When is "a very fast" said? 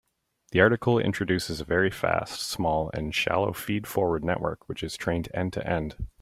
1.61-2.41